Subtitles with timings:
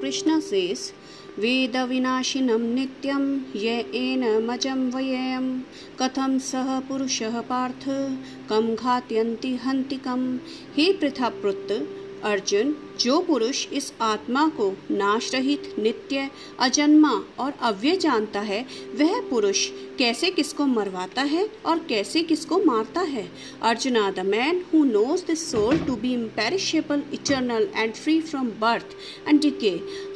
[0.00, 0.92] Krishna says,
[1.38, 5.60] वेदविनाशिनं नित्यं य एनमजं वयं
[6.00, 7.84] कथं सः पुरुषः पार्थ?
[8.48, 10.38] कं घात्यन्ति हन्ति कम्
[10.76, 16.30] हे पृथापुत्र अर्जुन, जो पुरुष इस आत्मा को नाश रहित नित्य,
[16.60, 19.68] अजन्मा और अव्यय जानता है, वह पुरुष
[19.98, 23.28] कैसे किसको मरवाता है और कैसे किसको मारता है?
[23.62, 28.48] Arjun Arjuna the man who knows this soul to be imperishable eternal and free from
[28.60, 28.96] birth
[29.28, 29.70] and decay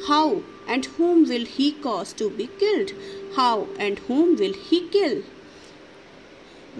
[0.07, 0.35] how
[0.69, 2.91] and whom will he cause to be killed
[3.37, 5.23] how and whom will he kill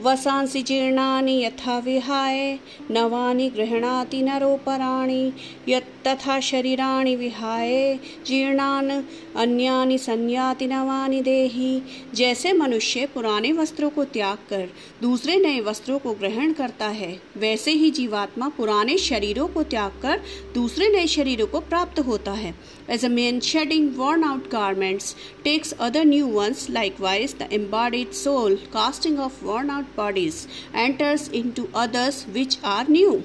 [0.04, 2.58] वसांसि जीर्णानि यथा विहाय
[2.92, 5.32] नवानि गृह्णाति नरोपराणि
[5.68, 8.92] यत्तथा शरीराणि विहाय जीर्णान
[9.36, 11.82] अन्यानि संयाति नवानि देहि।
[12.16, 14.68] जैसे मनुष्य पुराने वस्त्रों को त्याग कर
[15.02, 20.22] दूसरे नए वस्त्रों को ग्रहण करता है वैसे ही जीवात्मा पुराने शरीरों को त्याग कर
[20.54, 22.54] दूसरे नए शरीरों को प्राप्त होता है।
[22.90, 28.56] As a man shedding worn out garments takes other new ones, likewise the embodied soul,
[28.74, 33.24] casting off worn out bodies, enters into others which are new.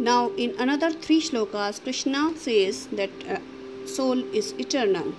[0.00, 3.38] Now, in another three shlokas, Krishna says that uh,
[3.86, 5.12] soul is eternal.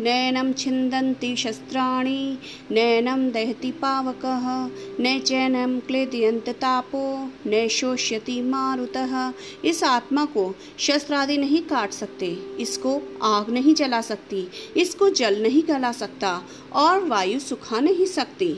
[0.00, 2.38] नैनं छिन्दन्ति शस्त्राणि,
[2.70, 4.66] नैनं दहति पावकः,
[5.00, 9.32] न चैनं क्लेदयन्त तापो, न शोष्यति मारुतः।
[9.64, 15.42] इस आत्मा को शस्त्र आदि नहीं काट सकते, इसको आग नहीं जला सकती, इसको जल
[15.42, 18.56] नहीं गला सकता, और वायु सुखा नहीं सकती।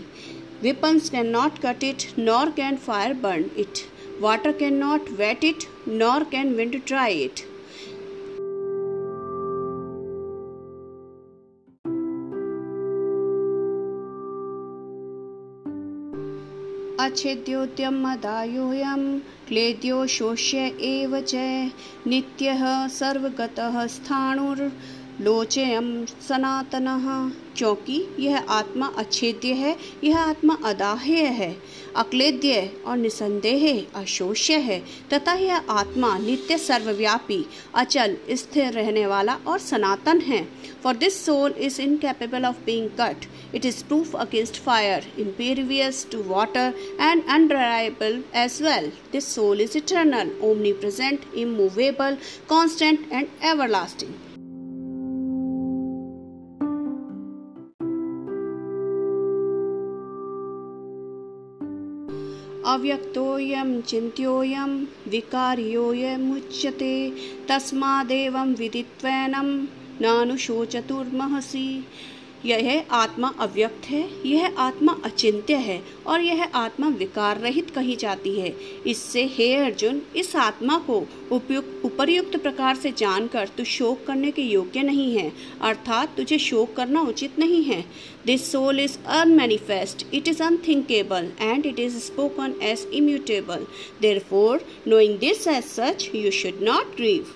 [0.64, 3.80] Weapons cannot cut it, nor can fire burn it.
[4.22, 7.53] Water cannot wet it, nor can wind dry it.
[17.04, 19.02] अच्छेद्योद्यमदायोऽयं
[19.48, 21.34] क्लेद्यो शोष्य एव च
[22.06, 22.62] नित्यः
[22.98, 23.76] सर्वगतः
[25.14, 27.04] स्थाणुर्लोचयं सनातनः
[27.56, 31.54] क्योंकि यह आत्मा अच्छेद्य है यह आत्मा अदाह्य है
[31.96, 33.64] अक्लेद्य और निसंदेह
[34.00, 34.78] अशोष्य है
[35.12, 40.42] तथा यह आत्मा नित्य सर्वव्यापी अचल स्थिर रहने वाला और सनातन है।
[40.84, 46.22] For this soul is incapable of being cut it is proof against fire impervious to
[46.26, 50.36] water and unreliable as well this soul is eternal
[50.72, 52.16] omnipresent immovable,
[52.48, 54.33] constant and everlasting.
[62.72, 64.70] अव्यक्तोऽयं चिन्त्योऽयं
[65.12, 66.94] विकार्योऽयमुच्यते
[67.48, 69.48] तस्मादेवं विदित्वैनं
[70.04, 71.66] नानुशोचतुर्महसि
[72.44, 78.34] यह आत्मा अव्यक्त है, यह आत्मा अचिंत्य है और यह आत्मा विकार रहित कही जाती
[78.40, 78.54] है।
[78.86, 80.98] इससे हे अर्जुन, इस आत्मा को
[81.32, 85.30] उपयुक्त, उपर्युक्त प्रकार से जानकर तू शोक करने के योग्य नहीं है,
[85.62, 87.84] अर्थात तुझे शोक करना उचित नहीं है।
[88.26, 93.66] This soul is unmanifest it is unthinkable and it is spoken as immutable
[94.30, 97.34] therefore knowing this as such you should not grieve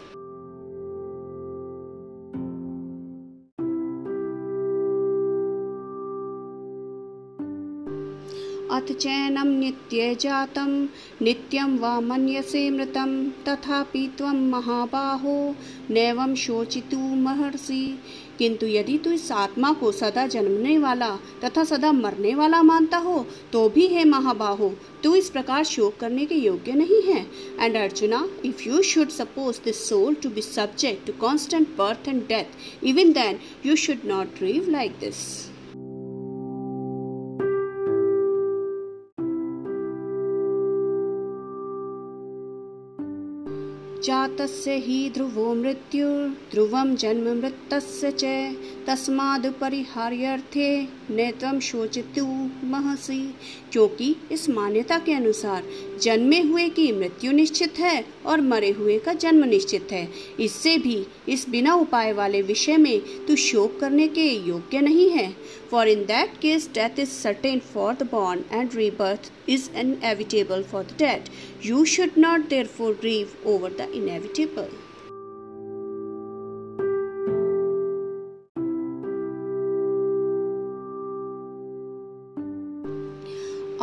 [8.70, 10.70] अथ चैनं नित्ये जातं,
[11.22, 15.54] नित्यं वा मन्यसे मृतं, तथापि त्वं महाबाहो,
[15.90, 16.34] नैवं
[17.16, 17.98] महर्षि।
[18.38, 21.08] किंतु यदि तू इस आत्मा को सदा जन्मने वाला
[21.44, 24.68] तथा सदा मरने वाला मानता हो तो भी है महाबाहो,
[25.02, 27.26] तू इस प्रकार शोक करने के योग्य नहीं है।
[27.60, 32.22] And Arjuna if you should suppose this soul to be subject to constant birth and
[32.28, 35.47] death even then you should not grieve like this
[44.04, 48.24] जातस्य हि ध्रुवो मृत्युर्ध्रुवं जन्म मृतस्य च।
[48.86, 50.68] तस्माद् परिहार्यर्थे
[51.10, 52.24] न शोचितु
[52.66, 53.34] महसी।
[53.72, 55.64] क्योंकि इस मान्यता के अनुसार
[56.02, 60.08] जन्मे हुए की मृत्यु निश्चित है और मरे हुए का जन्म निश्चित है।
[60.40, 65.36] इससे भी इस बिना उपाय वाले विषय में तू शोक करने के योग्य नहीं है।
[65.70, 69.62] For in that case death is certain for the born and rebirth is
[70.62, 74.87] for the the you should not not therefore grieve over the inevitable.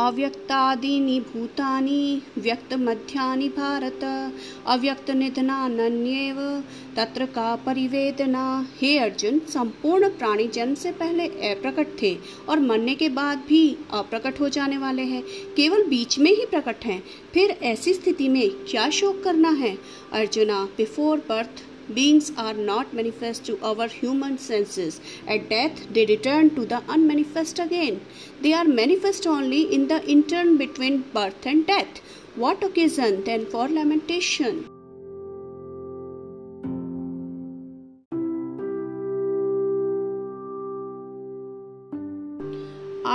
[0.00, 4.32] अव्यक्तादीनि भूतानि, व्यक्तमध्यानि भारत।
[4.66, 6.64] अव्यक्तनिधनान्येव
[6.96, 8.68] तत्र का परिवेदना?
[8.76, 14.40] हे अर्जुन, संपूर्ण प्राणी जन्म से पहले अप्रकट थे और मरने के बाद भी अप्रकट
[14.40, 15.22] हो जाने वाले हैं।
[15.56, 17.04] केवल बीच में ही प्रकट हैं।
[17.34, 19.78] फिर ऐसी स्थिति में क्या शोक करना है?
[20.12, 25.00] Arjuna before birth beings are not manifest to our human senses.
[25.26, 28.00] At death, they return to the unmanifest again.
[28.40, 32.00] They are manifest only in the interim between birth and death.
[32.34, 34.68] What occasion then for lamentation?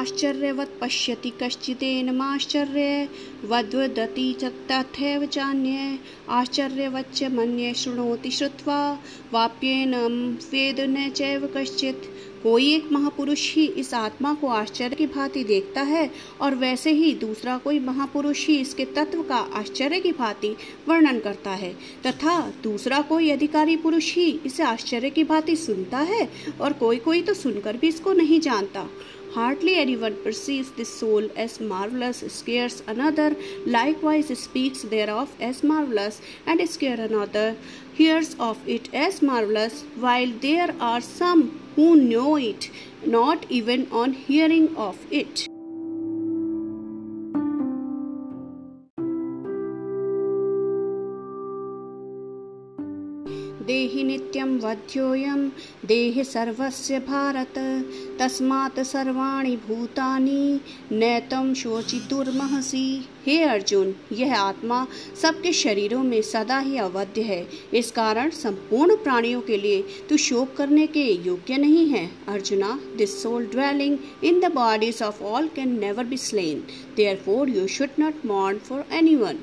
[0.01, 5.99] आश्चर्यवत् पश्यति कश्चिदेनमाश्चर्यवद्वदति च तथैव चान्ये।
[6.29, 8.99] आश्चर्यवच्च मन्ये शृणोति श्रुत्वा,
[9.33, 9.95] वाप्येन
[10.51, 12.05] वेद न चैव कश्चित्।
[12.43, 16.11] कोई एक महापुरुष ही इस आत्मा को आश्चर्य की भांति देखता है,
[16.41, 20.55] और वैसे ही दूसरा कोई महापुरुष ही इसके तत्व का आश्चर्य की भांति
[20.87, 21.75] वर्णन करता है।
[22.07, 26.29] तथा दूसरा कोई अधिकारी पुरुष ही इसे आश्चर्य की भांति सुनता है,
[26.61, 28.89] और कोई कोई तो सुनकर भी इसको नहीं जानता।
[29.33, 33.33] Hardly anyone perceives this soul as marvelous, scares another,
[33.65, 37.55] likewise speaks thereof as marvelous, and scares another,
[37.93, 42.69] hears of it as marvelous, while there are some who know it,
[43.05, 45.47] not even on hearing of it.
[54.11, 55.47] नित्यं वध्योऽयं
[55.85, 57.57] देहि सर्वस्य भारत,
[58.19, 60.59] तस्मात् सर्वाणि भूतानि
[60.91, 62.85] नैतं शोचितुर्महसि।
[63.25, 64.85] हे अर्जुन, यह आत्मा
[65.21, 70.55] सबके शरीरों में सदा ही अवध्य है। इस कारण संपूर्ण प्राणियों के लिए तू शोक
[70.57, 75.79] करने के योग्य नहीं है। Arjuna this soul dwelling in the bodies of all can
[75.79, 76.63] never be slain
[77.25, 78.83] therefore you should not mourn for
[79.15, 79.39] anyone